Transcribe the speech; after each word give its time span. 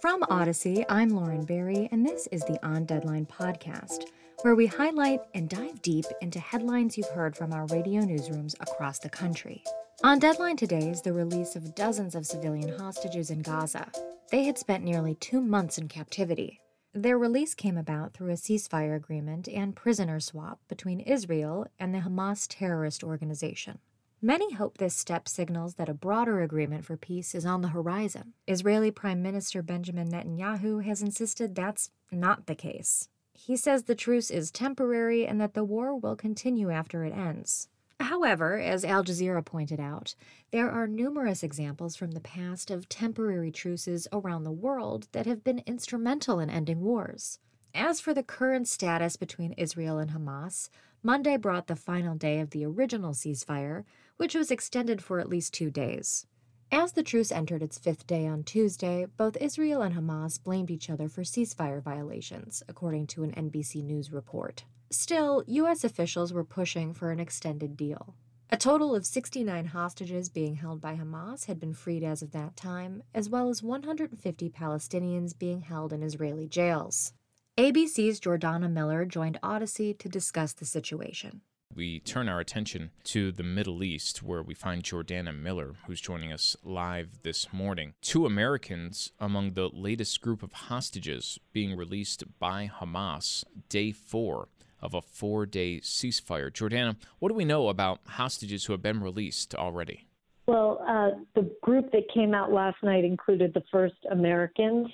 From 0.00 0.22
Audacy, 0.22 0.84
I'm 0.88 1.10
Lauren 1.10 1.44
Barry, 1.44 1.88
and 1.92 2.06
this 2.06 2.26
is 2.28 2.44
the 2.44 2.64
On 2.64 2.84
Deadline 2.84 3.26
podcast, 3.26 4.04
where 4.42 4.54
we 4.54 4.66
highlight 4.66 5.20
and 5.34 5.48
dive 5.48 5.82
deep 5.82 6.04
into 6.22 6.38
headlines 6.38 6.96
you've 6.96 7.08
heard 7.08 7.36
from 7.36 7.52
our 7.52 7.66
radio 7.66 8.02
newsrooms 8.02 8.54
across 8.60 8.98
the 8.98 9.10
country. 9.10 9.64
On 10.04 10.18
Deadline 10.18 10.56
today 10.56 10.88
is 10.88 11.02
the 11.02 11.12
release 11.12 11.56
of 11.56 11.74
dozens 11.74 12.14
of 12.14 12.24
civilian 12.24 12.78
hostages 12.78 13.30
in 13.30 13.42
Gaza. 13.42 13.90
They 14.30 14.44
had 14.44 14.56
spent 14.56 14.84
nearly 14.84 15.14
two 15.14 15.40
months 15.40 15.76
in 15.76 15.88
captivity. 15.88 16.60
Their 16.94 17.18
release 17.18 17.54
came 17.54 17.76
about 17.76 18.14
through 18.14 18.30
a 18.30 18.34
ceasefire 18.34 18.96
agreement 18.96 19.48
and 19.48 19.76
prisoner 19.76 20.20
swap 20.20 20.60
between 20.68 21.00
Israel 21.00 21.66
and 21.78 21.94
the 21.94 22.00
Hamas 22.00 22.46
terrorist 22.48 23.04
organization. 23.04 23.78
Many 24.22 24.54
hope 24.54 24.78
this 24.78 24.96
step 24.96 25.28
signals 25.28 25.74
that 25.74 25.90
a 25.90 25.94
broader 25.94 26.40
agreement 26.40 26.86
for 26.86 26.96
peace 26.96 27.34
is 27.34 27.44
on 27.44 27.60
the 27.60 27.68
horizon. 27.68 28.32
Israeli 28.46 28.90
Prime 28.90 29.20
Minister 29.22 29.62
Benjamin 29.62 30.10
Netanyahu 30.10 30.82
has 30.84 31.02
insisted 31.02 31.54
that's 31.54 31.90
not 32.10 32.46
the 32.46 32.54
case. 32.54 33.10
He 33.34 33.58
says 33.58 33.82
the 33.82 33.94
truce 33.94 34.30
is 34.30 34.50
temporary 34.50 35.26
and 35.26 35.38
that 35.38 35.52
the 35.52 35.64
war 35.64 35.94
will 35.94 36.16
continue 36.16 36.70
after 36.70 37.04
it 37.04 37.12
ends. 37.12 37.68
However, 38.00 38.58
as 38.58 38.86
Al 38.86 39.04
Jazeera 39.04 39.44
pointed 39.44 39.80
out, 39.80 40.14
there 40.50 40.70
are 40.70 40.86
numerous 40.86 41.42
examples 41.42 41.94
from 41.94 42.12
the 42.12 42.20
past 42.20 42.70
of 42.70 42.88
temporary 42.88 43.50
truces 43.50 44.08
around 44.12 44.44
the 44.44 44.50
world 44.50 45.08
that 45.12 45.26
have 45.26 45.44
been 45.44 45.62
instrumental 45.66 46.40
in 46.40 46.48
ending 46.48 46.80
wars. 46.80 47.38
As 47.74 48.00
for 48.00 48.14
the 48.14 48.22
current 48.22 48.66
status 48.66 49.16
between 49.16 49.52
Israel 49.52 49.98
and 49.98 50.12
Hamas, 50.12 50.70
Monday 51.02 51.36
brought 51.36 51.66
the 51.66 51.76
final 51.76 52.14
day 52.14 52.40
of 52.40 52.50
the 52.50 52.64
original 52.64 53.12
ceasefire, 53.12 53.84
which 54.16 54.34
was 54.34 54.50
extended 54.50 55.02
for 55.02 55.20
at 55.20 55.28
least 55.28 55.54
two 55.54 55.70
days. 55.70 56.26
As 56.72 56.92
the 56.92 57.02
truce 57.02 57.30
entered 57.30 57.62
its 57.62 57.78
fifth 57.78 58.06
day 58.06 58.26
on 58.26 58.42
Tuesday, 58.42 59.06
both 59.16 59.36
Israel 59.36 59.82
and 59.82 59.94
Hamas 59.94 60.42
blamed 60.42 60.70
each 60.70 60.90
other 60.90 61.08
for 61.08 61.22
ceasefire 61.22 61.80
violations, 61.80 62.62
according 62.68 63.06
to 63.08 63.22
an 63.22 63.32
NBC 63.32 63.84
News 63.84 64.10
report. 64.10 64.64
Still, 64.90 65.44
U.S. 65.46 65.84
officials 65.84 66.32
were 66.32 66.44
pushing 66.44 66.92
for 66.92 67.10
an 67.10 67.20
extended 67.20 67.76
deal. 67.76 68.14
A 68.50 68.56
total 68.56 68.94
of 68.94 69.04
69 69.04 69.66
hostages 69.66 70.28
being 70.28 70.54
held 70.54 70.80
by 70.80 70.94
Hamas 70.94 71.46
had 71.46 71.58
been 71.58 71.74
freed 71.74 72.04
as 72.04 72.22
of 72.22 72.30
that 72.30 72.56
time, 72.56 73.02
as 73.12 73.28
well 73.28 73.48
as 73.48 73.62
150 73.62 74.50
Palestinians 74.50 75.36
being 75.36 75.62
held 75.62 75.92
in 75.92 76.02
Israeli 76.02 76.46
jails. 76.46 77.12
ABC's 77.58 78.20
Jordana 78.20 78.70
Miller 78.70 79.04
joined 79.04 79.40
Audacy 79.42 79.98
to 79.98 80.08
discuss 80.08 80.52
the 80.52 80.64
situation. 80.64 81.40
We 81.76 82.00
turn 82.00 82.26
our 82.30 82.40
attention 82.40 82.90
to 83.04 83.30
the 83.30 83.42
Middle 83.42 83.84
East, 83.84 84.22
where 84.22 84.42
we 84.42 84.54
find 84.54 84.82
Jordana 84.82 85.38
Miller, 85.38 85.74
who's 85.86 86.00
joining 86.00 86.32
us 86.32 86.56
live 86.64 87.18
this 87.22 87.52
morning. 87.52 87.92
Two 88.00 88.24
Americans 88.24 89.12
among 89.20 89.52
the 89.52 89.68
latest 89.68 90.22
group 90.22 90.42
of 90.42 90.54
hostages 90.54 91.38
being 91.52 91.76
released 91.76 92.24
by 92.38 92.70
Hamas, 92.80 93.44
day 93.68 93.92
four 93.92 94.48
of 94.80 94.94
a 94.94 95.02
four 95.02 95.44
day 95.44 95.80
ceasefire. 95.80 96.50
Jordana, 96.50 96.96
what 97.18 97.28
do 97.28 97.34
we 97.34 97.44
know 97.44 97.68
about 97.68 98.00
hostages 98.06 98.64
who 98.64 98.72
have 98.72 98.80
been 98.80 99.02
released 99.02 99.54
already? 99.54 100.06
Well, 100.46 100.82
uh, 100.88 101.10
the 101.34 101.54
group 101.62 101.92
that 101.92 102.04
came 102.14 102.32
out 102.32 102.52
last 102.52 102.82
night 102.82 103.04
included 103.04 103.52
the 103.52 103.64
first 103.70 103.96
Americans 104.10 104.88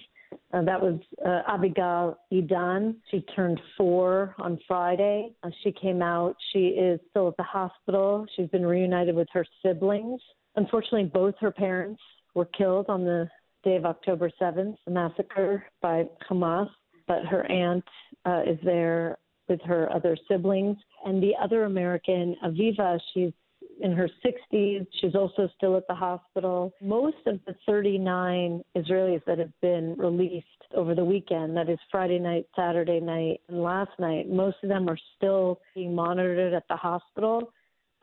uh, 0.52 0.62
that 0.62 0.80
was 0.80 1.00
uh, 1.24 1.42
Abigail 1.48 2.18
Idan. 2.32 2.96
She 3.10 3.20
turned 3.34 3.60
four 3.76 4.34
on 4.38 4.58
Friday. 4.68 5.32
Uh, 5.42 5.50
she 5.62 5.72
came 5.72 6.02
out. 6.02 6.36
She 6.52 6.68
is 6.68 7.00
still 7.10 7.28
at 7.28 7.36
the 7.38 7.42
hospital. 7.42 8.26
She's 8.36 8.48
been 8.48 8.66
reunited 8.66 9.14
with 9.14 9.28
her 9.32 9.46
siblings. 9.64 10.20
Unfortunately, 10.56 11.04
both 11.04 11.34
her 11.40 11.50
parents 11.50 12.00
were 12.34 12.44
killed 12.44 12.86
on 12.88 13.04
the 13.04 13.28
day 13.64 13.76
of 13.76 13.86
October 13.86 14.30
7th, 14.40 14.76
the 14.84 14.90
massacre 14.90 15.64
by 15.80 16.04
Hamas. 16.30 16.68
But 17.08 17.24
her 17.26 17.50
aunt 17.50 17.84
uh, 18.26 18.42
is 18.46 18.58
there 18.62 19.18
with 19.48 19.60
her 19.62 19.90
other 19.92 20.16
siblings. 20.28 20.76
And 21.04 21.22
the 21.22 21.32
other 21.42 21.64
American, 21.64 22.36
Aviva, 22.44 23.00
she's 23.12 23.32
in 23.82 23.92
her 23.92 24.08
60s. 24.24 24.86
She's 25.00 25.14
also 25.14 25.48
still 25.56 25.76
at 25.76 25.86
the 25.88 25.94
hospital. 25.94 26.72
Most 26.80 27.26
of 27.26 27.40
the 27.46 27.54
39 27.66 28.62
Israelis 28.76 29.24
that 29.26 29.38
have 29.38 29.52
been 29.60 29.94
released 29.98 30.46
over 30.74 30.94
the 30.94 31.04
weekend, 31.04 31.56
that 31.56 31.68
is 31.68 31.78
Friday 31.90 32.18
night, 32.18 32.46
Saturday 32.56 33.00
night, 33.00 33.40
and 33.48 33.62
last 33.62 33.90
night, 33.98 34.30
most 34.30 34.56
of 34.62 34.68
them 34.68 34.88
are 34.88 34.98
still 35.16 35.60
being 35.74 35.94
monitored 35.94 36.54
at 36.54 36.64
the 36.68 36.76
hospital. 36.76 37.52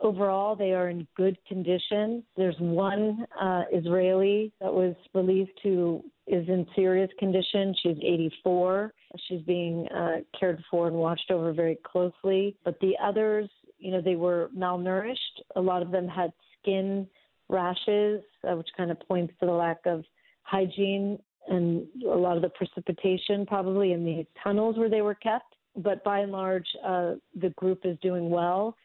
Overall, 0.02 0.56
they 0.56 0.72
are 0.72 0.90
in 0.90 1.08
good 1.18 1.38
condition. 1.48 2.24
There's 2.38 2.56
one 2.60 3.26
uh, 3.40 3.64
Israeli 3.72 4.52
that 4.62 4.74
was 4.74 4.96
released 5.14 5.60
who 5.62 6.04
is 6.26 6.48
in 6.48 6.66
serious 6.76 7.10
condition. 7.20 7.76
She's 7.82 7.98
84. 7.98 8.94
She's 9.28 9.42
being 9.42 9.88
uh, 9.88 10.18
cared 10.40 10.64
for 10.72 10.88
and 10.88 10.96
watched 10.96 11.32
over 11.32 11.52
very 11.52 11.78
closely. 11.84 12.56
But 12.64 12.80
the 12.80 12.94
others, 13.04 13.50
you 13.80 13.92
know, 13.92 14.02
they 14.02 14.16
were 14.16 14.50
malnourished. 14.56 15.42
A 15.56 15.62
lot 15.62 15.82
of 15.82 15.92
them 15.92 16.08
had 16.08 16.32
skin 16.62 17.08
rashes, 17.48 18.22
uh, 18.48 18.56
which 18.56 18.70
kind 18.78 18.92
of 18.92 19.00
points 19.02 19.34
to 19.40 19.46
the 19.46 19.52
lack 19.52 19.80
of 19.86 20.04
hygiene 20.44 21.20
and 21.48 21.88
a 22.06 22.16
lot 22.16 22.36
of 22.36 22.44
the 22.44 22.50
precipitation 22.50 23.46
probably 23.46 23.92
in 23.92 24.06
these 24.06 24.26
tunnels 24.44 24.78
where 24.78 24.90
they 24.90 25.02
were 25.02 25.16
kept. 25.16 25.56
But 25.76 26.04
by 26.04 26.20
and 26.20 26.32
large, 26.32 26.68
uh, 26.86 27.16
the 27.40 27.50
group 27.52 27.82
is 27.84 27.98
doing 28.02 28.30
well. 28.30 28.76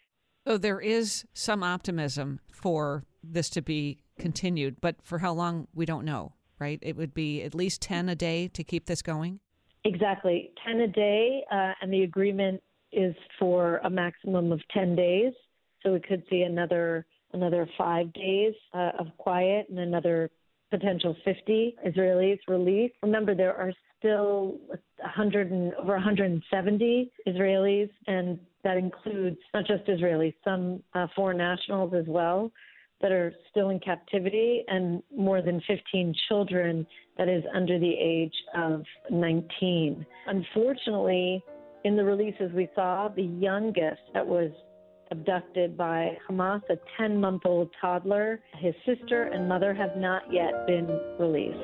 So 0.46 0.58
there 0.58 0.80
is 0.80 1.24
some 1.32 1.62
optimism 1.62 2.40
for 2.52 3.04
this 3.22 3.48
to 3.50 3.62
be 3.62 3.98
continued, 4.18 4.80
but 4.80 4.96
for 5.02 5.18
how 5.18 5.32
long, 5.32 5.66
we 5.74 5.86
don't 5.86 6.04
know, 6.04 6.34
right? 6.58 6.78
It 6.82 6.96
would 6.96 7.14
be 7.14 7.42
at 7.42 7.54
least 7.54 7.80
10 7.82 8.08
a 8.08 8.14
day 8.14 8.48
to 8.48 8.62
keep 8.62 8.86
this 8.86 9.02
going? 9.02 9.40
Exactly. 9.84 10.50
10 10.64 10.80
a 10.80 10.88
day, 10.88 11.44
uh, 11.50 11.72
and 11.80 11.92
the 11.92 12.02
agreement 12.02 12.62
is 12.96 13.14
for 13.38 13.78
a 13.84 13.90
maximum 13.90 14.52
of 14.52 14.60
10 14.72 14.96
days. 14.96 15.32
So 15.82 15.92
we 15.92 16.00
could 16.00 16.22
see 16.30 16.42
another 16.42 17.06
another 17.32 17.68
five 17.76 18.12
days 18.12 18.54
uh, 18.72 18.92
of 18.98 19.08
quiet 19.18 19.66
and 19.68 19.80
another 19.80 20.30
potential 20.70 21.16
50 21.24 21.76
Israelis 21.86 22.38
released. 22.48 22.94
Remember, 23.02 23.34
there 23.34 23.54
are 23.54 23.72
still 23.98 24.58
100 24.98 25.50
and, 25.50 25.74
over 25.74 25.94
170 25.94 27.12
Israelis, 27.26 27.90
and 28.06 28.38
that 28.62 28.76
includes 28.76 29.36
not 29.52 29.66
just 29.66 29.84
Israelis, 29.86 30.34
some 30.44 30.82
uh, 30.94 31.06
foreign 31.14 31.38
nationals 31.38 31.92
as 31.94 32.06
well 32.06 32.50
that 33.00 33.12
are 33.12 33.34
still 33.50 33.68
in 33.68 33.78
captivity, 33.80 34.64
and 34.68 35.02
more 35.14 35.42
than 35.42 35.60
15 35.66 36.14
children 36.28 36.86
that 37.18 37.28
is 37.28 37.44
under 37.54 37.78
the 37.78 37.92
age 37.92 38.32
of 38.56 38.82
19. 39.10 40.06
Unfortunately, 40.26 41.44
in 41.84 41.96
the 41.96 42.04
releases 42.04 42.50
we 42.52 42.68
saw, 42.74 43.08
the 43.08 43.22
youngest 43.22 44.00
that 44.14 44.26
was 44.26 44.50
abducted 45.10 45.76
by 45.76 46.16
Hamas, 46.28 46.62
a 46.70 46.76
10 46.96 47.20
month 47.20 47.42
old 47.44 47.70
toddler, 47.80 48.40
his 48.58 48.74
sister 48.86 49.24
and 49.24 49.48
mother 49.48 49.74
have 49.74 49.96
not 49.96 50.22
yet 50.32 50.66
been 50.66 50.88
released. 51.18 51.58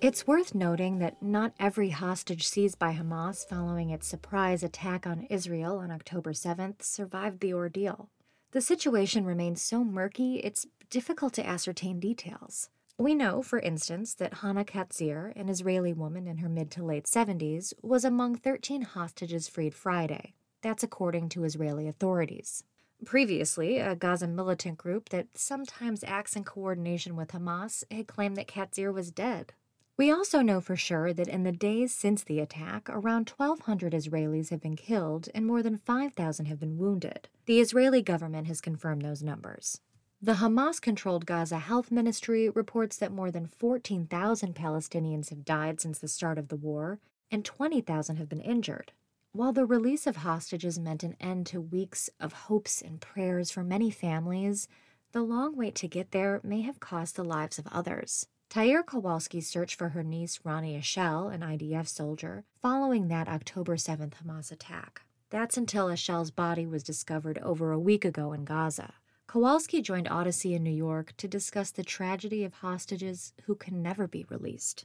It's 0.00 0.26
worth 0.26 0.54
noting 0.54 0.98
that 1.00 1.22
not 1.22 1.52
every 1.60 1.90
hostage 1.90 2.48
seized 2.48 2.78
by 2.78 2.94
Hamas 2.94 3.46
following 3.46 3.90
its 3.90 4.06
surprise 4.06 4.62
attack 4.62 5.06
on 5.06 5.26
Israel 5.28 5.76
on 5.76 5.90
October 5.90 6.32
7th 6.32 6.82
survived 6.82 7.40
the 7.40 7.52
ordeal. 7.52 8.08
The 8.52 8.60
situation 8.60 9.24
remains 9.24 9.62
so 9.62 9.84
murky, 9.84 10.40
it's 10.40 10.66
difficult 10.90 11.32
to 11.34 11.46
ascertain 11.46 12.00
details. 12.00 12.68
We 12.98 13.14
know, 13.14 13.42
for 13.42 13.60
instance, 13.60 14.12
that 14.14 14.34
Hana 14.34 14.64
Katzir, 14.64 15.32
an 15.36 15.48
Israeli 15.48 15.92
woman 15.92 16.26
in 16.26 16.38
her 16.38 16.48
mid 16.48 16.68
to 16.72 16.84
late 16.84 17.04
70s, 17.04 17.72
was 17.80 18.04
among 18.04 18.34
13 18.34 18.82
hostages 18.82 19.46
freed 19.46 19.72
Friday. 19.72 20.34
That's 20.62 20.82
according 20.82 21.28
to 21.30 21.44
Israeli 21.44 21.86
authorities. 21.86 22.64
Previously, 23.04 23.78
a 23.78 23.94
Gaza 23.94 24.26
militant 24.26 24.78
group 24.78 25.10
that 25.10 25.28
sometimes 25.34 26.02
acts 26.02 26.34
in 26.34 26.42
coordination 26.42 27.14
with 27.14 27.30
Hamas 27.30 27.84
had 27.88 28.08
claimed 28.08 28.36
that 28.36 28.48
Katzir 28.48 28.92
was 28.92 29.12
dead. 29.12 29.52
We 30.00 30.10
also 30.10 30.40
know 30.40 30.62
for 30.62 30.76
sure 30.76 31.12
that 31.12 31.28
in 31.28 31.42
the 31.42 31.52
days 31.52 31.92
since 31.92 32.24
the 32.24 32.40
attack, 32.40 32.88
around 32.88 33.28
1,200 33.36 33.92
Israelis 33.92 34.48
have 34.48 34.62
been 34.62 34.74
killed 34.74 35.28
and 35.34 35.44
more 35.44 35.62
than 35.62 35.76
5,000 35.76 36.46
have 36.46 36.58
been 36.58 36.78
wounded. 36.78 37.28
The 37.44 37.60
Israeli 37.60 38.00
government 38.00 38.46
has 38.46 38.62
confirmed 38.62 39.02
those 39.02 39.22
numbers. 39.22 39.82
The 40.22 40.36
Hamas 40.36 40.80
controlled 40.80 41.26
Gaza 41.26 41.58
Health 41.58 41.90
Ministry 41.90 42.48
reports 42.48 42.96
that 42.96 43.12
more 43.12 43.30
than 43.30 43.44
14,000 43.44 44.54
Palestinians 44.54 45.28
have 45.28 45.44
died 45.44 45.82
since 45.82 45.98
the 45.98 46.08
start 46.08 46.38
of 46.38 46.48
the 46.48 46.56
war, 46.56 46.98
and 47.30 47.44
20,000 47.44 48.16
have 48.16 48.30
been 48.30 48.40
injured. 48.40 48.92
While 49.32 49.52
the 49.52 49.66
release 49.66 50.06
of 50.06 50.16
hostages 50.16 50.78
meant 50.78 51.02
an 51.02 51.14
end 51.20 51.44
to 51.48 51.60
weeks 51.60 52.08
of 52.18 52.32
hopes 52.32 52.80
and 52.80 53.02
prayers 53.02 53.50
for 53.50 53.62
many 53.62 53.90
families, 53.90 54.66
the 55.12 55.20
long 55.20 55.56
wait 55.56 55.74
to 55.74 55.88
get 55.88 56.12
there 56.12 56.40
may 56.42 56.62
have 56.62 56.80
cost 56.80 57.16
the 57.16 57.22
lives 57.22 57.58
of 57.58 57.66
others. 57.66 58.28
Thayer 58.50 58.82
Kowalski 58.82 59.40
searched 59.40 59.76
for 59.76 59.90
her 59.90 60.02
niece 60.02 60.40
Roni 60.44 60.76
Eshel, 60.76 61.32
an 61.32 61.40
IDF 61.40 61.86
soldier, 61.86 62.42
following 62.60 63.06
that 63.06 63.28
October 63.28 63.76
7th 63.76 64.14
Hamas 64.14 64.50
attack. 64.50 65.02
That's 65.30 65.56
until 65.56 65.86
Eshel's 65.86 66.32
body 66.32 66.66
was 66.66 66.82
discovered 66.82 67.38
over 67.44 67.70
a 67.70 67.78
week 67.78 68.04
ago 68.04 68.32
in 68.32 68.44
Gaza. 68.44 68.94
Kowalski 69.28 69.80
joined 69.80 70.08
Audacy 70.08 70.56
in 70.56 70.64
New 70.64 70.72
York 70.72 71.12
to 71.18 71.28
discuss 71.28 71.70
the 71.70 71.84
tragedy 71.84 72.42
of 72.42 72.54
hostages 72.54 73.34
who 73.44 73.54
can 73.54 73.82
never 73.82 74.08
be 74.08 74.26
released. 74.28 74.84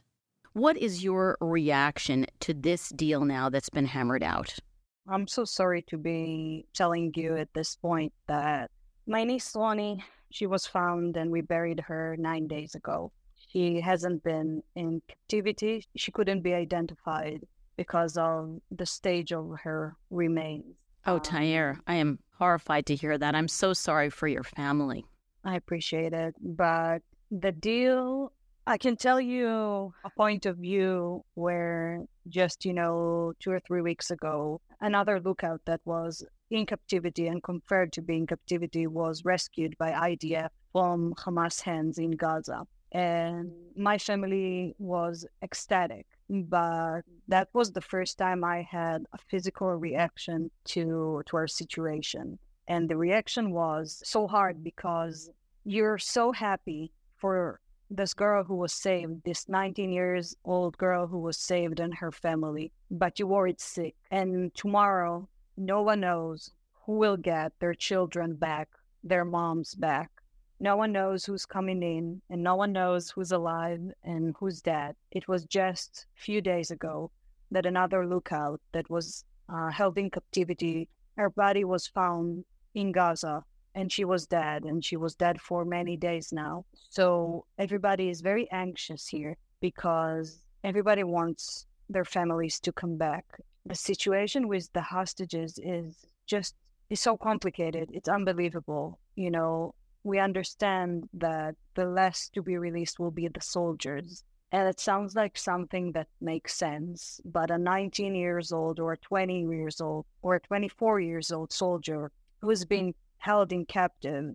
What 0.52 0.76
is 0.76 1.02
your 1.02 1.36
reaction 1.40 2.26
to 2.38 2.54
this 2.54 2.90
deal 2.90 3.24
now 3.24 3.48
that's 3.48 3.68
been 3.68 3.86
hammered 3.86 4.22
out? 4.22 4.60
I'm 5.08 5.26
so 5.26 5.44
sorry 5.44 5.82
to 5.88 5.98
be 5.98 6.68
telling 6.72 7.12
you 7.16 7.36
at 7.36 7.52
this 7.52 7.74
point 7.74 8.12
that 8.28 8.70
my 9.08 9.24
niece 9.24 9.56
Lonnie, 9.56 10.04
she 10.30 10.46
was 10.46 10.68
found 10.68 11.16
and 11.16 11.32
we 11.32 11.40
buried 11.40 11.80
her 11.80 12.14
nine 12.16 12.46
days 12.46 12.76
ago. 12.76 13.10
She 13.56 13.80
hasn't 13.80 14.22
been 14.22 14.62
in 14.74 15.00
captivity. 15.08 15.86
She 15.96 16.12
couldn't 16.12 16.42
be 16.42 16.52
identified 16.52 17.46
because 17.78 18.18
of 18.18 18.60
the 18.70 18.84
stage 18.84 19.32
of 19.32 19.60
her 19.62 19.96
remains. 20.10 20.76
Oh, 21.06 21.14
um, 21.14 21.20
Tayer, 21.20 21.80
I 21.86 21.94
am 21.94 22.18
horrified 22.38 22.84
to 22.84 22.94
hear 22.94 23.16
that. 23.16 23.34
I'm 23.34 23.48
so 23.48 23.72
sorry 23.72 24.10
for 24.10 24.28
your 24.28 24.42
family. 24.42 25.06
I 25.42 25.56
appreciate 25.56 26.12
it. 26.12 26.34
But 26.42 27.00
the 27.30 27.50
deal 27.50 28.30
I 28.66 28.76
can 28.76 28.94
tell 28.94 29.22
you 29.22 29.94
a 30.04 30.10
point 30.10 30.44
of 30.44 30.58
view 30.58 31.24
where 31.32 32.04
just, 32.28 32.66
you 32.66 32.74
know, 32.74 33.32
two 33.40 33.52
or 33.52 33.60
three 33.60 33.80
weeks 33.80 34.10
ago, 34.10 34.60
another 34.82 35.18
lookout 35.18 35.62
that 35.64 35.80
was 35.86 36.22
in 36.50 36.66
captivity 36.66 37.28
and 37.28 37.42
confirmed 37.42 37.94
to 37.94 38.02
be 38.02 38.18
in 38.18 38.26
captivity 38.26 38.86
was 38.86 39.24
rescued 39.24 39.78
by 39.78 39.92
IDF 39.92 40.50
from 40.72 41.14
Hamas 41.14 41.62
hands 41.62 41.96
in 41.96 42.10
Gaza. 42.10 42.66
And 42.92 43.52
my 43.76 43.98
family 43.98 44.74
was 44.78 45.26
ecstatic, 45.42 46.06
but 46.30 47.02
that 47.28 47.48
was 47.52 47.72
the 47.72 47.80
first 47.80 48.16
time 48.18 48.44
I 48.44 48.62
had 48.62 49.04
a 49.12 49.18
physical 49.18 49.74
reaction 49.74 50.50
to, 50.66 51.22
to 51.26 51.36
our 51.36 51.46
situation. 51.48 52.38
And 52.68 52.88
the 52.88 52.96
reaction 52.96 53.52
was 53.52 54.02
so 54.04 54.26
hard 54.26 54.64
because 54.64 55.30
you're 55.64 55.98
so 55.98 56.32
happy 56.32 56.92
for 57.16 57.60
this 57.90 58.14
girl 58.14 58.42
who 58.44 58.56
was 58.56 58.72
saved, 58.72 59.22
this 59.24 59.48
19 59.48 59.92
years 59.92 60.36
old 60.44 60.76
girl 60.78 61.06
who 61.06 61.18
was 61.18 61.36
saved 61.36 61.80
and 61.80 61.94
her 61.94 62.10
family, 62.10 62.72
but 62.90 63.18
you 63.18 63.26
worried 63.26 63.60
sick. 63.60 63.94
And 64.10 64.54
tomorrow, 64.54 65.28
no 65.56 65.82
one 65.82 66.00
knows 66.00 66.50
who 66.84 66.94
will 66.94 67.16
get 67.16 67.52
their 67.58 67.74
children 67.74 68.34
back, 68.34 68.68
their 69.02 69.24
moms 69.24 69.74
back. 69.74 70.10
No 70.58 70.76
one 70.76 70.92
knows 70.92 71.24
who's 71.24 71.44
coming 71.44 71.82
in, 71.82 72.22
and 72.30 72.42
no 72.42 72.56
one 72.56 72.72
knows 72.72 73.10
who's 73.10 73.32
alive 73.32 73.80
and 74.02 74.34
who's 74.38 74.62
dead. 74.62 74.96
It 75.10 75.28
was 75.28 75.44
just 75.44 76.06
a 76.16 76.20
few 76.20 76.40
days 76.40 76.70
ago 76.70 77.10
that 77.50 77.66
another 77.66 78.06
lookout 78.06 78.60
that 78.72 78.88
was 78.88 79.24
uh, 79.48 79.70
held 79.70 79.98
in 79.98 80.10
captivity, 80.10 80.88
her 81.16 81.30
body 81.30 81.64
was 81.64 81.86
found 81.86 82.44
in 82.74 82.92
Gaza 82.92 83.44
and 83.74 83.92
she 83.92 84.04
was 84.04 84.26
dead 84.26 84.64
and 84.64 84.84
she 84.84 84.96
was 84.96 85.14
dead 85.14 85.40
for 85.40 85.64
many 85.64 85.96
days 85.96 86.32
now. 86.32 86.64
So 86.88 87.44
everybody 87.58 88.08
is 88.08 88.20
very 88.20 88.50
anxious 88.50 89.06
here 89.06 89.36
because 89.60 90.42
everybody 90.64 91.04
wants 91.04 91.66
their 91.88 92.04
families 92.04 92.58
to 92.60 92.72
come 92.72 92.96
back. 92.96 93.24
The 93.66 93.74
situation 93.74 94.48
with 94.48 94.72
the 94.72 94.80
hostages 94.80 95.58
is 95.62 96.06
just 96.26 96.54
is 96.88 97.00
so 97.00 97.16
complicated. 97.16 97.90
It's 97.92 98.08
unbelievable 98.08 98.98
you 99.16 99.30
know 99.30 99.74
we 100.06 100.18
understand 100.18 101.08
that 101.12 101.54
the 101.74 101.84
last 101.84 102.32
to 102.34 102.42
be 102.42 102.56
released 102.56 102.98
will 102.98 103.10
be 103.10 103.28
the 103.28 103.40
soldiers 103.40 104.24
and 104.52 104.68
it 104.68 104.78
sounds 104.78 105.16
like 105.16 105.36
something 105.36 105.92
that 105.92 106.06
makes 106.20 106.54
sense 106.54 107.20
but 107.24 107.50
a 107.50 107.58
19 107.58 108.14
years 108.14 108.52
old 108.52 108.78
or 108.78 108.92
a 108.92 108.98
20 108.98 109.40
years 109.40 109.80
old 109.80 110.06
or 110.22 110.36
a 110.36 110.40
24 110.40 111.00
years 111.00 111.32
old 111.32 111.52
soldier 111.52 112.10
who's 112.40 112.64
been 112.64 112.94
held 113.18 113.52
in 113.52 113.64
captive 113.66 114.34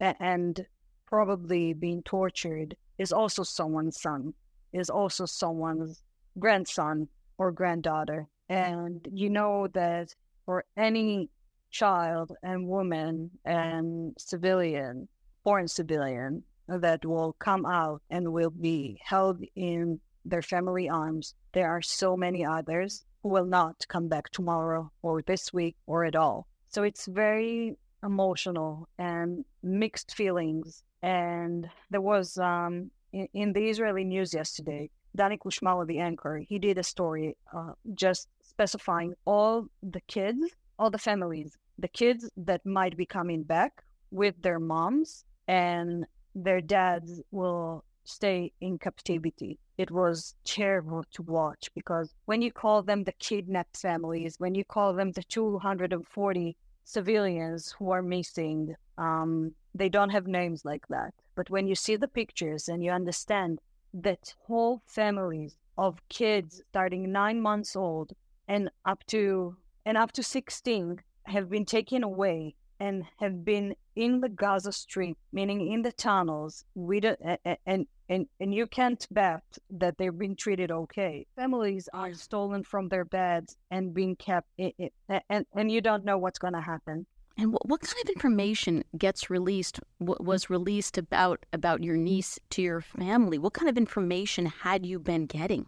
and 0.00 0.66
probably 1.12 1.74
being 1.74 2.02
tortured 2.04 2.74
is 2.98 3.12
also 3.12 3.42
someone's 3.42 4.00
son, 4.00 4.32
is 4.72 4.88
also 4.88 5.26
someone's 5.26 6.02
grandson 6.38 7.06
or 7.36 7.52
granddaughter. 7.52 8.26
And 8.48 9.06
you 9.12 9.28
know 9.28 9.68
that 9.74 10.14
for 10.46 10.64
any 10.76 11.28
child 11.72 12.30
and 12.42 12.68
woman 12.68 13.30
and 13.44 14.14
civilian, 14.18 15.08
foreign 15.42 15.68
civilian, 15.68 16.44
that 16.68 17.04
will 17.04 17.34
come 17.38 17.66
out 17.66 18.00
and 18.10 18.32
will 18.32 18.50
be 18.50 19.00
held 19.04 19.42
in 19.56 20.00
their 20.24 20.42
family 20.42 20.88
arms, 20.88 21.34
there 21.52 21.68
are 21.68 21.82
so 21.82 22.16
many 22.16 22.44
others 22.44 23.04
who 23.22 23.28
will 23.28 23.44
not 23.44 23.84
come 23.88 24.08
back 24.08 24.30
tomorrow 24.30 24.90
or 25.02 25.22
this 25.22 25.52
week 25.52 25.76
or 25.86 26.04
at 26.04 26.16
all. 26.16 26.46
So 26.68 26.82
it's 26.82 27.06
very 27.06 27.76
emotional 28.02 28.88
and 28.98 29.44
mixed 29.62 30.14
feelings. 30.14 30.82
And 31.02 31.68
there 31.90 32.00
was 32.00 32.38
um, 32.38 32.90
in, 33.12 33.28
in, 33.34 33.52
the 33.52 33.68
Israeli 33.68 34.04
news 34.04 34.32
yesterday, 34.32 34.90
Danny 35.14 35.36
Kushmaro, 35.36 35.86
the 35.86 35.98
anchor, 35.98 36.38
he 36.38 36.58
did 36.58 36.78
a 36.78 36.82
story 36.82 37.36
uh, 37.54 37.72
just 37.94 38.28
specifying 38.44 39.14
all 39.24 39.66
the 39.82 40.00
kids, 40.02 40.40
all 40.78 40.90
the 40.90 40.98
families, 40.98 41.56
the 41.78 41.88
kids 41.88 42.28
that 42.36 42.64
might 42.64 42.96
be 42.96 43.06
coming 43.06 43.42
back 43.42 43.82
with 44.10 44.40
their 44.42 44.58
moms 44.58 45.24
and 45.48 46.06
their 46.34 46.60
dads 46.60 47.20
will 47.30 47.84
stay 48.04 48.52
in 48.60 48.78
captivity. 48.78 49.58
It 49.78 49.90
was 49.90 50.34
terrible 50.44 51.04
to 51.12 51.22
watch 51.22 51.70
because 51.74 52.14
when 52.26 52.42
you 52.42 52.52
call 52.52 52.82
them 52.82 53.04
the 53.04 53.12
kidnapped 53.12 53.76
families, 53.76 54.36
when 54.38 54.54
you 54.54 54.64
call 54.64 54.92
them 54.92 55.12
the 55.12 55.22
240 55.22 56.56
civilians 56.84 57.74
who 57.78 57.90
are 57.90 58.02
missing, 58.02 58.74
um, 58.98 59.52
they 59.74 59.88
don't 59.88 60.10
have 60.10 60.26
names 60.26 60.64
like 60.64 60.86
that. 60.88 61.14
But 61.34 61.48
when 61.50 61.66
you 61.66 61.74
see 61.74 61.96
the 61.96 62.08
pictures 62.08 62.68
and 62.68 62.84
you 62.84 62.90
understand 62.90 63.60
that 63.94 64.34
whole 64.46 64.82
families 64.86 65.56
of 65.78 66.06
kids 66.08 66.62
starting 66.70 67.10
nine 67.12 67.40
months 67.40 67.76
old 67.76 68.12
and 68.48 68.70
up 68.84 69.04
to 69.06 69.56
and 69.84 69.96
up 69.96 70.12
to 70.12 70.22
16 70.22 71.00
have 71.24 71.48
been 71.48 71.64
taken 71.64 72.02
away 72.02 72.54
and 72.80 73.04
have 73.18 73.44
been 73.44 73.74
in 73.94 74.20
the 74.20 74.28
Gaza 74.28 74.72
Strip, 74.72 75.16
meaning 75.32 75.70
in 75.72 75.82
the 75.82 75.92
tunnels, 75.92 76.64
we 76.74 76.98
don't, 76.98 77.18
and, 77.64 77.86
and, 78.08 78.26
and 78.40 78.54
you 78.54 78.66
can't 78.66 79.06
bet 79.10 79.42
that 79.70 79.96
they're 79.98 80.10
being 80.10 80.34
treated 80.34 80.72
okay. 80.72 81.26
Families 81.36 81.88
are 81.92 82.12
stolen 82.14 82.64
from 82.64 82.88
their 82.88 83.04
beds 83.04 83.56
and 83.70 83.94
being 83.94 84.16
kept, 84.16 84.48
and, 84.58 85.46
and 85.54 85.70
you 85.70 85.80
don't 85.80 86.04
know 86.04 86.18
what's 86.18 86.40
going 86.40 86.54
to 86.54 86.60
happen. 86.60 87.06
And 87.38 87.52
what, 87.52 87.66
what 87.66 87.80
kind 87.80 87.96
of 88.04 88.10
information 88.10 88.84
gets 88.98 89.30
released, 89.30 89.80
what 89.98 90.22
was 90.24 90.50
released 90.50 90.98
about, 90.98 91.46
about 91.52 91.82
your 91.82 91.96
mm. 91.96 92.02
niece 92.02 92.38
to 92.50 92.62
your 92.62 92.80
family? 92.80 93.38
What 93.38 93.54
kind 93.54 93.70
of 93.70 93.78
information 93.78 94.46
had 94.46 94.84
you 94.84 94.98
been 94.98 95.26
getting? 95.26 95.66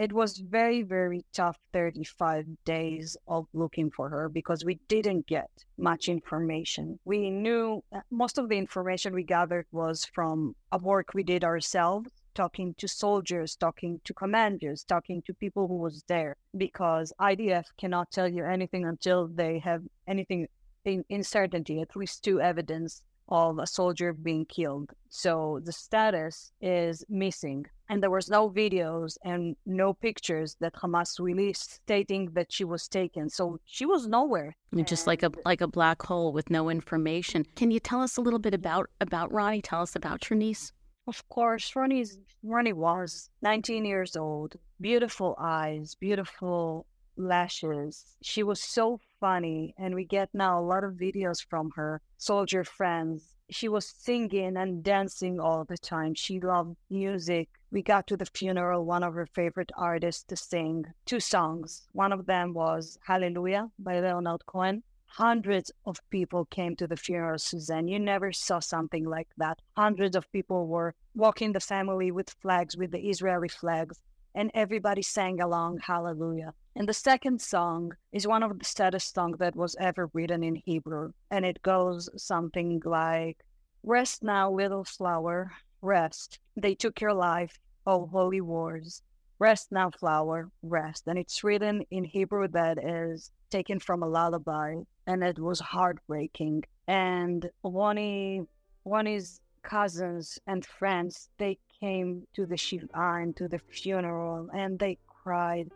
It 0.00 0.14
was 0.14 0.38
very 0.38 0.82
very 0.82 1.22
tough 1.34 1.58
35 1.74 2.46
days 2.64 3.18
of 3.28 3.46
looking 3.52 3.90
for 3.90 4.08
her 4.08 4.30
because 4.30 4.64
we 4.64 4.80
didn't 4.88 5.26
get 5.26 5.50
much 5.76 6.08
information. 6.08 6.98
We 7.04 7.28
knew 7.28 7.84
uh, 7.92 8.00
most 8.10 8.38
of 8.38 8.48
the 8.48 8.56
information 8.56 9.14
we 9.14 9.24
gathered 9.24 9.66
was 9.72 10.06
from 10.06 10.56
a 10.72 10.78
work 10.78 11.08
we 11.12 11.22
did 11.22 11.44
ourselves 11.44 12.08
talking 12.34 12.74
to 12.78 12.88
soldiers 12.88 13.56
talking 13.56 14.00
to 14.04 14.14
commanders 14.14 14.84
talking 14.84 15.20
to 15.26 15.34
people 15.34 15.66
who 15.68 15.76
was 15.76 16.04
there 16.06 16.36
because 16.56 17.12
idf 17.20 17.64
cannot 17.76 18.10
tell 18.12 18.28
you 18.28 18.44
anything 18.44 18.84
until 18.84 19.26
they 19.26 19.58
have 19.58 19.82
anything 20.06 20.46
in, 20.84 21.04
in 21.08 21.24
certainty 21.24 21.80
at 21.80 21.96
least 21.96 22.22
two 22.22 22.40
evidence 22.40 23.02
of 23.30 23.58
a 23.58 23.66
soldier 23.66 24.12
being 24.12 24.44
killed. 24.46 24.90
So 25.08 25.60
the 25.64 25.72
status 25.72 26.52
is 26.60 27.04
missing. 27.08 27.66
And 27.88 28.02
there 28.02 28.10
was 28.10 28.30
no 28.30 28.48
videos 28.50 29.16
and 29.24 29.56
no 29.66 29.94
pictures 29.94 30.56
that 30.60 30.74
Hamas 30.74 31.18
released 31.18 31.74
stating 31.74 32.30
that 32.34 32.52
she 32.52 32.64
was 32.64 32.86
taken. 32.88 33.28
So 33.28 33.58
she 33.64 33.84
was 33.84 34.06
nowhere. 34.06 34.56
Just 34.84 35.06
like 35.06 35.22
a 35.22 35.30
like 35.44 35.60
a 35.60 35.66
black 35.66 36.02
hole 36.02 36.32
with 36.32 36.50
no 36.50 36.70
information. 36.70 37.44
Can 37.56 37.70
you 37.70 37.80
tell 37.80 38.00
us 38.00 38.16
a 38.16 38.20
little 38.20 38.38
bit 38.38 38.54
about 38.54 38.90
about 39.00 39.32
Ronnie? 39.32 39.62
Tell 39.62 39.82
us 39.82 39.96
about 39.96 40.30
your 40.30 40.36
niece. 40.38 40.72
Of 41.06 41.28
course, 41.28 41.74
Ronnie's 41.74 42.18
Ronnie 42.44 42.72
was 42.72 43.30
19 43.42 43.84
years 43.84 44.16
old, 44.16 44.56
beautiful 44.80 45.34
eyes, 45.40 45.96
beautiful 45.96 46.86
lashes. 47.20 48.16
She 48.22 48.42
was 48.42 48.60
so 48.60 48.98
funny, 49.20 49.74
and 49.78 49.94
we 49.94 50.04
get 50.04 50.30
now 50.32 50.58
a 50.58 50.62
lot 50.62 50.82
of 50.82 50.94
videos 50.94 51.44
from 51.44 51.70
her 51.76 52.00
soldier 52.16 52.64
friends. 52.64 53.36
She 53.50 53.68
was 53.68 53.86
singing 53.86 54.56
and 54.56 54.82
dancing 54.82 55.38
all 55.38 55.64
the 55.64 55.78
time. 55.78 56.14
She 56.14 56.40
loved 56.40 56.76
music. 56.88 57.48
We 57.70 57.82
got 57.82 58.06
to 58.08 58.16
the 58.16 58.26
funeral, 58.26 58.84
one 58.84 59.02
of 59.02 59.14
her 59.14 59.26
favorite 59.26 59.70
artists 59.76 60.24
to 60.24 60.36
sing 60.36 60.86
two 61.04 61.20
songs. 61.20 61.86
One 61.92 62.12
of 62.12 62.26
them 62.26 62.54
was 62.54 62.98
Hallelujah 63.04 63.70
by 63.78 64.00
Leonard 64.00 64.46
Cohen. 64.46 64.82
Hundreds 65.06 65.72
of 65.84 66.00
people 66.10 66.44
came 66.44 66.76
to 66.76 66.86
the 66.86 66.96
funeral, 66.96 67.38
Suzanne. 67.38 67.88
You 67.88 67.98
never 67.98 68.32
saw 68.32 68.60
something 68.60 69.04
like 69.04 69.28
that. 69.36 69.58
Hundreds 69.76 70.14
of 70.14 70.30
people 70.30 70.68
were 70.68 70.94
walking 71.16 71.52
the 71.52 71.58
family 71.58 72.12
with 72.12 72.30
flags, 72.40 72.76
with 72.76 72.92
the 72.92 73.08
Israeli 73.08 73.48
flags, 73.48 74.00
and 74.34 74.50
everybody 74.54 75.02
sang 75.02 75.40
along 75.40 75.78
Hallelujah. 75.78 76.54
And 76.76 76.88
the 76.88 76.94
second 76.94 77.40
song 77.40 77.92
is 78.12 78.26
one 78.26 78.42
of 78.42 78.58
the 78.58 78.64
saddest 78.64 79.12
songs 79.14 79.38
that 79.38 79.56
was 79.56 79.76
ever 79.80 80.08
written 80.12 80.42
in 80.42 80.54
Hebrew. 80.54 81.12
And 81.30 81.44
it 81.44 81.62
goes 81.62 82.08
something 82.16 82.80
like, 82.84 83.38
Rest 83.82 84.22
now, 84.22 84.50
little 84.50 84.84
flower, 84.84 85.52
rest. 85.82 86.38
They 86.56 86.74
took 86.74 87.00
your 87.00 87.14
life, 87.14 87.58
oh 87.86 88.06
holy 88.06 88.40
wars. 88.40 89.02
Rest 89.38 89.72
now, 89.72 89.90
flower, 89.90 90.50
rest. 90.62 91.04
And 91.06 91.18
it's 91.18 91.42
written 91.42 91.82
in 91.90 92.04
Hebrew 92.04 92.46
that 92.48 92.78
is 92.78 93.30
taken 93.50 93.80
from 93.80 94.02
a 94.02 94.08
lullaby, 94.08 94.76
and 95.06 95.24
it 95.24 95.38
was 95.38 95.60
heartbreaking. 95.60 96.64
And 96.86 97.50
Wani, 97.62 98.42
Wani's 98.84 99.40
cousins 99.62 100.38
and 100.46 100.64
friends, 100.64 101.30
they 101.38 101.58
came 101.80 102.26
to 102.34 102.46
the 102.46 102.56
Shiva 102.56 102.88
and 102.94 103.36
to 103.36 103.48
the 103.48 103.58
funeral, 103.58 104.48
and 104.52 104.78
they 104.78 104.98
cried 105.06 105.70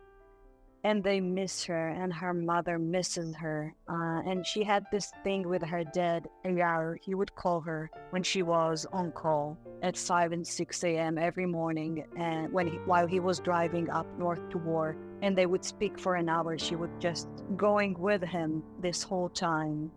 and 0.85 1.03
they 1.03 1.19
miss 1.19 1.65
her 1.65 1.89
and 1.89 2.13
her 2.13 2.31
mother 2.31 2.77
misses 2.77 3.35
her 3.35 3.73
uh, 3.89 4.21
and 4.29 4.45
she 4.45 4.63
had 4.63 4.85
this 4.91 5.11
thing 5.23 5.49
with 5.49 5.63
her 5.63 5.83
dad 5.83 6.27
Ayar. 6.45 6.97
he 7.01 7.15
would 7.15 7.33
call 7.33 7.59
her 7.61 7.89
when 8.11 8.21
she 8.21 8.43
was 8.43 8.85
on 8.93 9.11
call 9.11 9.57
at 9.81 9.97
5 9.97 10.31
and 10.31 10.45
6 10.45 10.83
a.m 10.83 11.17
every 11.17 11.47
morning 11.47 12.05
and 12.17 12.53
when 12.53 12.67
he, 12.67 12.77
while 12.85 13.07
he 13.07 13.19
was 13.19 13.39
driving 13.39 13.89
up 13.89 14.05
north 14.19 14.47
to 14.49 14.59
war 14.59 14.95
and 15.23 15.35
they 15.35 15.47
would 15.47 15.65
speak 15.65 15.97
for 15.97 16.13
an 16.15 16.29
hour 16.29 16.55
she 16.55 16.75
would 16.75 17.01
just 17.01 17.29
going 17.57 17.99
with 17.99 18.21
him 18.21 18.61
this 18.79 19.01
whole 19.01 19.29
time 19.29 19.89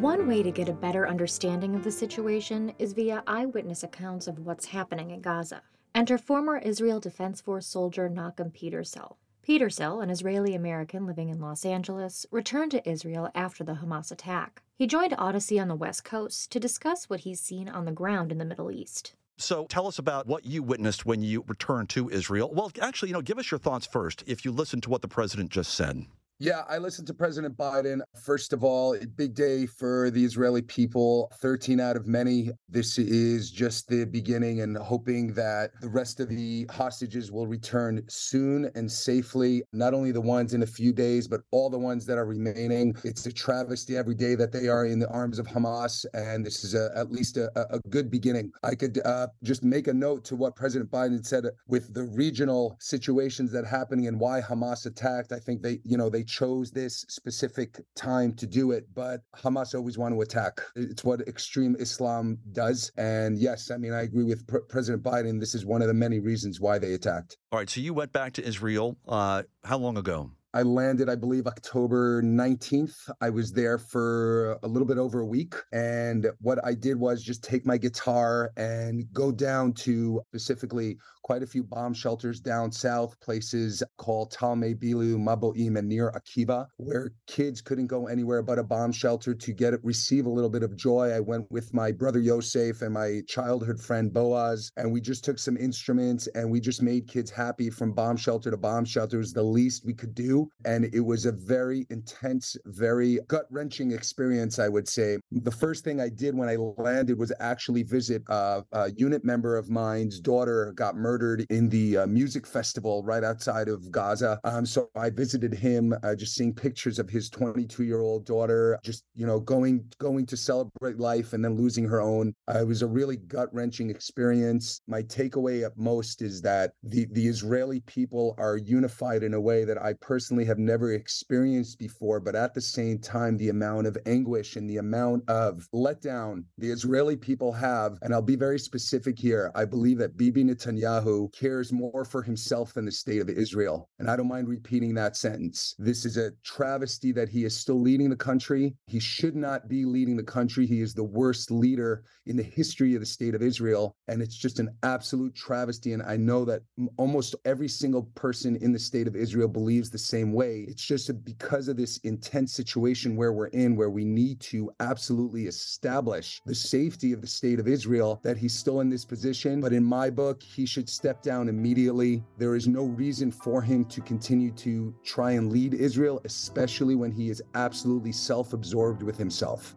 One 0.00 0.28
way 0.28 0.44
to 0.44 0.52
get 0.52 0.68
a 0.68 0.72
better 0.72 1.08
understanding 1.08 1.74
of 1.74 1.82
the 1.82 1.90
situation 1.90 2.72
is 2.78 2.92
via 2.92 3.24
eyewitness 3.26 3.82
accounts 3.82 4.28
of 4.28 4.38
what's 4.46 4.66
happening 4.66 5.10
in 5.10 5.20
Gaza. 5.20 5.62
Enter 5.92 6.16
former 6.16 6.58
Israel 6.58 7.00
Defense 7.00 7.40
Force 7.40 7.66
soldier 7.66 8.08
Nachum 8.08 8.52
Petersell. 8.52 9.16
Petersell, 9.44 10.00
an 10.00 10.08
Israeli 10.08 10.54
American 10.54 11.04
living 11.04 11.30
in 11.30 11.40
Los 11.40 11.64
Angeles, 11.64 12.26
returned 12.30 12.70
to 12.70 12.88
Israel 12.88 13.28
after 13.34 13.64
the 13.64 13.80
Hamas 13.82 14.12
attack. 14.12 14.62
He 14.76 14.86
joined 14.86 15.16
Audacy 15.16 15.60
on 15.60 15.66
the 15.66 15.74
West 15.74 16.04
Coast 16.04 16.52
to 16.52 16.60
discuss 16.60 17.10
what 17.10 17.20
he's 17.20 17.40
seen 17.40 17.68
on 17.68 17.84
the 17.84 17.90
ground 17.90 18.30
in 18.30 18.38
the 18.38 18.44
Middle 18.44 18.70
East. 18.70 19.14
So 19.36 19.66
tell 19.66 19.88
us 19.88 19.98
about 19.98 20.28
what 20.28 20.46
you 20.46 20.62
witnessed 20.62 21.06
when 21.06 21.22
you 21.22 21.42
returned 21.48 21.88
to 21.90 22.08
Israel. 22.08 22.52
Well, 22.54 22.70
actually, 22.80 23.08
you 23.08 23.14
know, 23.14 23.20
give 23.22 23.38
us 23.38 23.50
your 23.50 23.58
thoughts 23.58 23.84
first 23.84 24.22
if 24.28 24.44
you 24.44 24.52
listen 24.52 24.80
to 24.82 24.90
what 24.90 25.02
the 25.02 25.08
president 25.08 25.50
just 25.50 25.74
said. 25.74 26.06
Yeah, 26.40 26.62
I 26.68 26.78
listened 26.78 27.08
to 27.08 27.14
President 27.14 27.56
Biden. 27.56 28.00
First 28.22 28.52
of 28.52 28.62
all, 28.62 28.94
a 28.94 29.04
big 29.08 29.34
day 29.34 29.66
for 29.66 30.08
the 30.12 30.24
Israeli 30.24 30.62
people. 30.62 31.32
13 31.40 31.80
out 31.80 31.96
of 31.96 32.06
many. 32.06 32.50
This 32.68 32.96
is 32.96 33.50
just 33.50 33.88
the 33.88 34.04
beginning 34.04 34.60
and 34.60 34.76
hoping 34.76 35.32
that 35.32 35.72
the 35.80 35.88
rest 35.88 36.20
of 36.20 36.28
the 36.28 36.64
hostages 36.70 37.32
will 37.32 37.48
return 37.48 38.04
soon 38.08 38.70
and 38.76 38.90
safely. 38.90 39.64
Not 39.72 39.94
only 39.94 40.12
the 40.12 40.20
ones 40.20 40.54
in 40.54 40.62
a 40.62 40.66
few 40.66 40.92
days, 40.92 41.26
but 41.26 41.40
all 41.50 41.70
the 41.70 41.78
ones 41.78 42.06
that 42.06 42.18
are 42.18 42.24
remaining. 42.26 42.94
It's 43.02 43.26
a 43.26 43.32
travesty 43.32 43.96
every 43.96 44.14
day 44.14 44.36
that 44.36 44.52
they 44.52 44.68
are 44.68 44.86
in 44.86 45.00
the 45.00 45.08
arms 45.08 45.40
of 45.40 45.48
Hamas. 45.48 46.06
And 46.14 46.46
this 46.46 46.62
is 46.62 46.76
a, 46.76 46.92
at 46.94 47.10
least 47.10 47.36
a, 47.36 47.50
a 47.74 47.80
good 47.88 48.12
beginning. 48.12 48.52
I 48.62 48.76
could 48.76 49.04
uh, 49.04 49.26
just 49.42 49.64
make 49.64 49.88
a 49.88 49.92
note 49.92 50.24
to 50.26 50.36
what 50.36 50.54
President 50.54 50.88
Biden 50.88 51.26
said 51.26 51.46
with 51.66 51.92
the 51.94 52.04
regional 52.04 52.76
situations 52.78 53.50
that 53.50 53.66
happening 53.66 54.06
and 54.06 54.20
why 54.20 54.40
Hamas 54.40 54.86
attacked. 54.86 55.32
I 55.32 55.40
think 55.40 55.62
they, 55.62 55.80
you 55.82 55.96
know, 55.96 56.08
they 56.08 56.27
chose 56.28 56.70
this 56.70 57.04
specific 57.08 57.80
time 57.96 58.32
to 58.34 58.46
do 58.46 58.72
it, 58.72 58.86
but 58.94 59.22
Hamas 59.36 59.74
always 59.74 59.98
want 59.98 60.14
to 60.14 60.20
attack. 60.20 60.60
It's 60.76 61.02
what 61.02 61.22
extreme 61.22 61.74
Islam 61.80 62.38
does. 62.52 62.92
And 62.96 63.38
yes, 63.38 63.70
I 63.70 63.78
mean, 63.78 63.92
I 63.92 64.02
agree 64.02 64.24
with 64.24 64.46
Pr- 64.46 64.58
President 64.68 65.02
Biden. 65.02 65.40
This 65.40 65.54
is 65.54 65.64
one 65.64 65.82
of 65.82 65.88
the 65.88 65.94
many 65.94 66.20
reasons 66.20 66.60
why 66.60 66.78
they 66.78 66.92
attacked. 66.94 67.36
All 67.50 67.58
right. 67.58 67.68
So 67.68 67.80
you 67.80 67.94
went 67.94 68.12
back 68.12 68.34
to 68.34 68.46
Israel. 68.46 68.98
Uh, 69.06 69.42
how 69.64 69.78
long 69.78 69.96
ago? 69.96 70.30
I 70.54 70.62
landed, 70.62 71.10
I 71.10 71.14
believe, 71.14 71.46
October 71.46 72.22
19th. 72.22 73.10
I 73.20 73.28
was 73.28 73.52
there 73.52 73.76
for 73.76 74.58
a 74.62 74.66
little 74.66 74.88
bit 74.88 74.96
over 74.96 75.20
a 75.20 75.26
week. 75.26 75.54
And 75.72 76.26
what 76.40 76.58
I 76.64 76.74
did 76.74 76.98
was 76.98 77.22
just 77.22 77.44
take 77.44 77.66
my 77.66 77.76
guitar 77.76 78.50
and 78.56 79.04
go 79.12 79.30
down 79.30 79.74
to 79.74 80.22
specifically 80.28 80.96
quite 81.22 81.42
a 81.42 81.46
few 81.46 81.62
bomb 81.62 81.92
shelters 81.92 82.40
down 82.40 82.72
south, 82.72 83.20
places 83.20 83.82
called 83.98 84.32
Talmei 84.32 84.74
Bilu, 84.74 85.18
Maboim, 85.18 85.78
and 85.78 85.86
Nir 85.86 86.10
Akiva, 86.16 86.66
where 86.78 87.12
kids 87.26 87.60
couldn't 87.60 87.88
go 87.88 88.06
anywhere 88.06 88.40
but 88.40 88.58
a 88.58 88.64
bomb 88.64 88.92
shelter 88.92 89.34
to 89.34 89.52
get 89.52 89.74
receive 89.84 90.24
a 90.24 90.30
little 90.30 90.48
bit 90.48 90.62
of 90.62 90.74
joy. 90.74 91.10
I 91.10 91.20
went 91.20 91.44
with 91.50 91.74
my 91.74 91.92
brother 91.92 92.18
Yosef 92.18 92.80
and 92.80 92.94
my 92.94 93.20
childhood 93.28 93.78
friend 93.78 94.10
Boaz, 94.10 94.70
and 94.78 94.90
we 94.90 95.02
just 95.02 95.22
took 95.22 95.38
some 95.38 95.58
instruments 95.58 96.28
and 96.28 96.50
we 96.50 96.60
just 96.60 96.80
made 96.80 97.06
kids 97.06 97.30
happy 97.30 97.68
from 97.68 97.92
bomb 97.92 98.16
shelter 98.16 98.50
to 98.50 98.56
bomb 98.56 98.86
shelter. 98.86 99.16
It 99.16 99.20
was 99.20 99.32
the 99.34 99.42
least 99.42 99.84
we 99.84 99.92
could 99.92 100.14
do. 100.14 100.37
And 100.64 100.84
it 100.92 101.00
was 101.00 101.26
a 101.26 101.32
very 101.32 101.86
intense, 101.90 102.56
very 102.66 103.20
gut 103.28 103.46
wrenching 103.50 103.92
experience, 103.92 104.58
I 104.58 104.68
would 104.68 104.88
say. 104.88 105.18
The 105.30 105.50
first 105.50 105.84
thing 105.84 106.00
I 106.00 106.08
did 106.08 106.36
when 106.36 106.48
I 106.48 106.56
landed 106.56 107.18
was 107.18 107.32
actually 107.40 107.82
visit 107.82 108.22
uh, 108.28 108.62
a 108.72 108.90
unit 108.92 109.24
member 109.24 109.56
of 109.56 109.70
mine's 109.70 110.20
daughter 110.20 110.72
got 110.76 110.96
murdered 110.96 111.46
in 111.50 111.68
the 111.68 111.98
uh, 111.98 112.06
music 112.06 112.46
festival 112.46 113.02
right 113.02 113.24
outside 113.24 113.68
of 113.68 113.90
Gaza. 113.90 114.40
Um, 114.44 114.66
so 114.66 114.90
I 114.94 115.10
visited 115.10 115.54
him, 115.54 115.94
uh, 116.02 116.14
just 116.14 116.34
seeing 116.34 116.54
pictures 116.54 116.98
of 116.98 117.08
his 117.08 117.30
22 117.30 117.84
year 117.84 118.00
old 118.00 118.26
daughter, 118.26 118.78
just, 118.84 119.04
you 119.14 119.26
know, 119.26 119.40
going, 119.40 119.84
going 119.98 120.26
to 120.26 120.36
celebrate 120.36 120.98
life 120.98 121.32
and 121.32 121.44
then 121.44 121.56
losing 121.56 121.84
her 121.84 122.00
own. 122.00 122.34
Uh, 122.52 122.60
it 122.60 122.66
was 122.66 122.82
a 122.82 122.86
really 122.86 123.16
gut 123.16 123.48
wrenching 123.52 123.90
experience. 123.90 124.80
My 124.86 125.02
takeaway 125.02 125.64
at 125.64 125.76
most 125.76 126.22
is 126.22 126.42
that 126.42 126.72
the, 126.82 127.06
the 127.12 127.26
Israeli 127.26 127.80
people 127.80 128.34
are 128.38 128.56
unified 128.56 129.22
in 129.22 129.34
a 129.34 129.40
way 129.40 129.64
that 129.64 129.80
I 129.80 129.94
personally 129.94 130.27
have 130.44 130.58
never 130.58 130.92
experienced 130.92 131.78
before, 131.78 132.20
but 132.20 132.34
at 132.34 132.54
the 132.54 132.60
same 132.60 132.98
time, 132.98 133.36
the 133.36 133.48
amount 133.48 133.86
of 133.86 133.96
anguish 134.06 134.56
and 134.56 134.68
the 134.68 134.78
amount 134.78 135.28
of 135.28 135.68
letdown 135.74 136.44
the 136.58 136.70
Israeli 136.70 137.16
people 137.16 137.52
have, 137.52 137.98
and 138.02 138.12
I'll 138.12 138.22
be 138.22 138.36
very 138.36 138.58
specific 138.58 139.18
here, 139.18 139.52
I 139.54 139.64
believe 139.64 139.98
that 139.98 140.16
Bibi 140.16 140.44
Netanyahu 140.44 141.32
cares 141.32 141.72
more 141.72 142.04
for 142.04 142.22
himself 142.22 142.74
than 142.74 142.84
the 142.84 142.92
state 142.92 143.20
of 143.20 143.28
Israel. 143.28 143.88
And 143.98 144.10
I 144.10 144.16
don't 144.16 144.28
mind 144.28 144.48
repeating 144.48 144.94
that 144.94 145.16
sentence. 145.16 145.74
This 145.78 146.04
is 146.04 146.16
a 146.16 146.32
travesty 146.42 147.12
that 147.12 147.28
he 147.28 147.44
is 147.44 147.56
still 147.56 147.80
leading 147.80 148.10
the 148.10 148.16
country. 148.16 148.74
He 148.86 148.98
should 148.98 149.36
not 149.36 149.68
be 149.68 149.84
leading 149.84 150.16
the 150.16 150.22
country. 150.22 150.66
He 150.66 150.80
is 150.80 150.94
the 150.94 151.04
worst 151.04 151.50
leader 151.50 152.04
in 152.26 152.36
the 152.36 152.42
history 152.42 152.94
of 152.94 153.00
the 153.00 153.06
state 153.06 153.34
of 153.34 153.42
Israel. 153.42 153.96
And 154.08 154.20
it's 154.20 154.36
just 154.36 154.58
an 154.58 154.70
absolute 154.82 155.34
travesty. 155.34 155.92
And 155.92 156.02
I 156.02 156.16
know 156.16 156.44
that 156.44 156.62
almost 156.96 157.34
every 157.44 157.68
single 157.68 158.04
person 158.14 158.56
in 158.56 158.72
the 158.72 158.78
state 158.78 159.06
of 159.06 159.16
Israel 159.16 159.48
believes 159.48 159.90
the 159.90 159.98
same 159.98 160.17
same 160.18 160.32
way. 160.32 160.64
It's 160.68 160.84
just 160.84 161.24
because 161.24 161.68
of 161.68 161.76
this 161.76 161.98
intense 161.98 162.52
situation 162.52 163.14
where 163.14 163.32
we're 163.32 163.46
in, 163.48 163.76
where 163.76 163.90
we 163.90 164.04
need 164.04 164.40
to 164.52 164.70
absolutely 164.80 165.46
establish 165.46 166.42
the 166.44 166.54
safety 166.54 167.12
of 167.12 167.20
the 167.20 167.26
state 167.26 167.60
of 167.60 167.68
Israel, 167.68 168.20
that 168.24 168.36
he's 168.36 168.54
still 168.54 168.80
in 168.80 168.88
this 168.88 169.04
position. 169.04 169.60
But 169.60 169.72
in 169.72 169.84
my 169.84 170.10
book, 170.10 170.42
he 170.42 170.66
should 170.66 170.88
step 170.88 171.22
down 171.22 171.48
immediately. 171.48 172.24
There 172.36 172.56
is 172.56 172.66
no 172.66 172.84
reason 172.84 173.30
for 173.30 173.62
him 173.62 173.84
to 173.84 174.00
continue 174.00 174.50
to 174.66 174.92
try 175.04 175.32
and 175.32 175.52
lead 175.52 175.74
Israel, 175.74 176.20
especially 176.24 176.96
when 176.96 177.12
he 177.12 177.30
is 177.30 177.40
absolutely 177.54 178.12
self 178.12 178.52
absorbed 178.52 179.02
with 179.04 179.16
himself. 179.16 179.76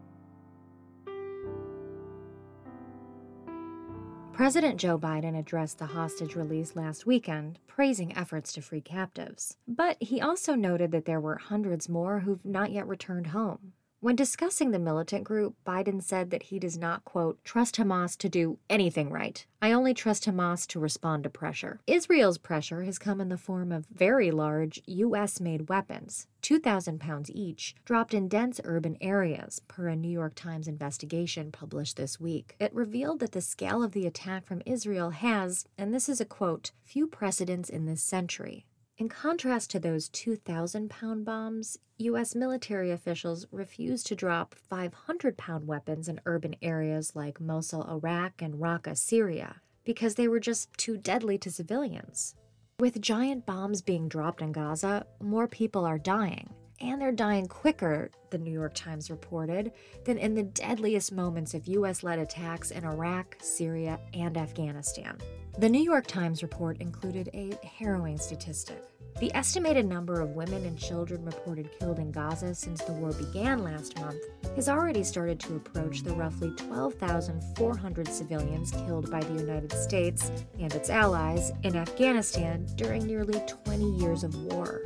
President 4.41 4.77
Joe 4.77 4.97
Biden 4.97 5.37
addressed 5.37 5.77
the 5.77 5.85
hostage 5.85 6.35
release 6.35 6.75
last 6.75 7.05
weekend, 7.05 7.59
praising 7.67 8.17
efforts 8.17 8.51
to 8.53 8.61
free 8.63 8.81
captives. 8.81 9.57
But 9.67 9.97
he 10.01 10.19
also 10.19 10.55
noted 10.55 10.89
that 10.93 11.05
there 11.05 11.19
were 11.19 11.35
hundreds 11.35 11.87
more 11.87 12.21
who've 12.21 12.43
not 12.43 12.71
yet 12.71 12.87
returned 12.87 13.27
home. 13.27 13.73
When 14.03 14.15
discussing 14.15 14.71
the 14.71 14.79
militant 14.79 15.25
group, 15.25 15.53
Biden 15.63 16.01
said 16.01 16.31
that 16.31 16.41
he 16.41 16.57
does 16.57 16.75
not, 16.75 17.05
quote, 17.05 17.37
trust 17.43 17.75
Hamas 17.75 18.17
to 18.17 18.29
do 18.29 18.57
anything 18.67 19.11
right. 19.11 19.45
I 19.61 19.73
only 19.73 19.93
trust 19.93 20.25
Hamas 20.25 20.65
to 20.69 20.79
respond 20.79 21.23
to 21.23 21.29
pressure. 21.29 21.81
Israel's 21.85 22.39
pressure 22.39 22.81
has 22.81 22.97
come 22.97 23.21
in 23.21 23.29
the 23.29 23.37
form 23.37 23.71
of 23.71 23.85
very 23.85 24.31
large 24.31 24.81
U.S. 24.87 25.39
made 25.39 25.69
weapons, 25.69 26.25
2,000 26.41 26.99
pounds 26.99 27.29
each, 27.29 27.75
dropped 27.85 28.15
in 28.15 28.27
dense 28.27 28.59
urban 28.63 28.97
areas, 29.01 29.61
per 29.67 29.87
a 29.87 29.95
New 29.95 30.09
York 30.09 30.33
Times 30.33 30.67
investigation 30.67 31.51
published 31.51 31.95
this 31.95 32.19
week. 32.19 32.55
It 32.59 32.73
revealed 32.73 33.19
that 33.19 33.33
the 33.33 33.39
scale 33.39 33.83
of 33.83 33.91
the 33.91 34.07
attack 34.07 34.47
from 34.47 34.63
Israel 34.65 35.11
has, 35.11 35.67
and 35.77 35.93
this 35.93 36.09
is 36.09 36.19
a 36.19 36.25
quote, 36.25 36.71
few 36.83 37.05
precedents 37.05 37.69
in 37.69 37.85
this 37.85 38.01
century. 38.01 38.65
In 39.01 39.09
contrast 39.09 39.71
to 39.71 39.79
those 39.79 40.09
2,000 40.09 40.87
pound 40.91 41.25
bombs, 41.25 41.79
U.S. 41.97 42.35
military 42.35 42.91
officials 42.91 43.47
refused 43.51 44.05
to 44.05 44.15
drop 44.15 44.53
500 44.53 45.37
pound 45.37 45.65
weapons 45.65 46.07
in 46.07 46.21
urban 46.27 46.55
areas 46.61 47.15
like 47.15 47.41
Mosul, 47.41 47.81
Iraq, 47.89 48.43
and 48.43 48.61
Raqqa, 48.61 48.95
Syria, 48.95 49.55
because 49.83 50.13
they 50.13 50.27
were 50.27 50.39
just 50.39 50.71
too 50.77 50.97
deadly 50.97 51.39
to 51.39 51.49
civilians. 51.49 52.35
With 52.79 53.01
giant 53.01 53.47
bombs 53.47 53.81
being 53.81 54.07
dropped 54.07 54.39
in 54.39 54.51
Gaza, 54.51 55.07
more 55.19 55.47
people 55.47 55.83
are 55.83 55.97
dying, 55.97 56.53
and 56.79 57.01
they're 57.01 57.11
dying 57.11 57.47
quicker, 57.47 58.11
the 58.29 58.37
New 58.37 58.53
York 58.53 58.75
Times 58.75 59.09
reported, 59.09 59.71
than 60.05 60.19
in 60.19 60.35
the 60.35 60.43
deadliest 60.43 61.11
moments 61.11 61.55
of 61.55 61.65
US 61.65 62.03
led 62.03 62.19
attacks 62.19 62.69
in 62.69 62.85
Iraq, 62.85 63.35
Syria, 63.41 63.99
and 64.13 64.37
Afghanistan. 64.37 65.17
The 65.57 65.69
New 65.69 65.81
York 65.81 66.05
Times 66.05 66.43
report 66.43 66.77
included 66.79 67.31
a 67.33 67.57
harrowing 67.65 68.19
statistic. 68.19 68.90
The 69.19 69.31
estimated 69.35 69.85
number 69.85 70.19
of 70.19 70.29
women 70.31 70.65
and 70.65 70.77
children 70.77 71.23
reported 71.23 71.69
killed 71.79 71.99
in 71.99 72.11
Gaza 72.11 72.55
since 72.55 72.83
the 72.83 72.93
war 72.93 73.11
began 73.11 73.63
last 73.63 73.99
month 73.99 74.21
has 74.55 74.67
already 74.67 75.03
started 75.03 75.39
to 75.41 75.55
approach 75.55 76.01
the 76.01 76.15
roughly 76.15 76.51
12,400 76.57 78.07
civilians 78.07 78.71
killed 78.71 79.11
by 79.11 79.19
the 79.19 79.39
United 79.39 79.71
States 79.73 80.31
and 80.59 80.73
its 80.73 80.89
allies 80.89 81.51
in 81.63 81.75
Afghanistan 81.75 82.65
during 82.75 83.05
nearly 83.05 83.39
20 83.65 83.91
years 83.97 84.23
of 84.23 84.35
war. 84.35 84.81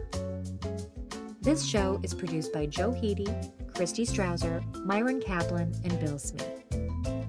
This 1.41 1.65
show 1.65 1.99
is 2.03 2.13
produced 2.13 2.51
by 2.51 2.65
Joe 2.65 2.91
Hiti, 2.91 3.27
Christy 3.73 4.05
Strawser, 4.05 4.63
Myron 4.83 5.21
Kaplan, 5.21 5.73
and 5.83 5.99
Bill 5.99 6.17
Smee. 6.17 6.41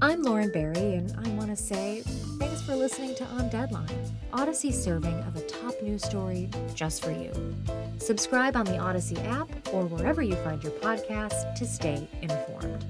I'm 0.02 0.22
Lauren 0.22 0.50
Barry, 0.50 0.94
and 0.94 1.14
I 1.24 1.28
want 1.30 1.50
to 1.50 1.56
say 1.56 2.02
thanks 2.38 2.62
for 2.62 2.74
listening 2.76 3.14
to 3.16 3.24
On 3.24 3.48
Deadline, 3.48 3.88
Audacy 4.36 4.70
serving 4.70 5.18
of 5.20 5.34
a 5.34 5.40
top 5.40 5.80
news 5.80 6.04
story 6.04 6.50
just 6.74 7.02
for 7.02 7.10
you. 7.10 7.32
Subscribe 7.96 8.54
on 8.54 8.66
the 8.66 8.72
Audacy 8.72 9.16
app 9.26 9.48
or 9.72 9.86
wherever 9.86 10.20
you 10.20 10.36
find 10.36 10.62
your 10.62 10.72
podcasts 10.72 11.54
to 11.54 11.64
stay 11.64 12.06
informed. 12.20 12.84